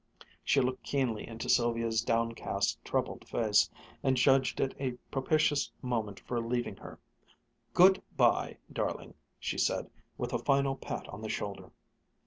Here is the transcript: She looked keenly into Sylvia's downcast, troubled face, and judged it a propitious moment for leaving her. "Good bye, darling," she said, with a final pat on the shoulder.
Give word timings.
She 0.43 0.61
looked 0.61 0.81
keenly 0.81 1.27
into 1.27 1.47
Sylvia's 1.47 2.01
downcast, 2.01 2.83
troubled 2.83 3.27
face, 3.29 3.69
and 4.01 4.17
judged 4.17 4.59
it 4.59 4.73
a 4.79 4.93
propitious 5.11 5.71
moment 5.83 6.19
for 6.21 6.41
leaving 6.41 6.77
her. 6.77 6.97
"Good 7.75 8.01
bye, 8.17 8.57
darling," 8.73 9.13
she 9.39 9.59
said, 9.59 9.91
with 10.17 10.33
a 10.33 10.39
final 10.39 10.75
pat 10.75 11.07
on 11.09 11.21
the 11.21 11.29
shoulder. 11.29 11.69